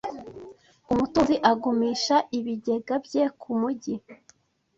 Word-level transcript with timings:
umutunzi 0.91 1.35
agumisha 1.51 2.15
ibigega 2.37 2.93
bye 3.05 3.23
kumugi 3.39 3.93